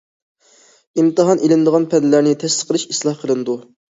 ئىمتىھان 1.01 1.43
ئېلىنىدىغان 1.43 1.85
پەنلەرنى 1.93 2.33
تەسىس 2.45 2.65
قىلىش 2.71 2.87
ئىسلاھ 2.95 3.21
قىلىنىدۇ. 3.25 3.59